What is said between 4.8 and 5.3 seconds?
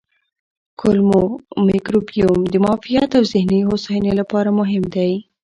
دی.